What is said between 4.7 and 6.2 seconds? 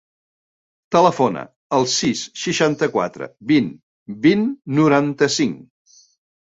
noranta-cinc.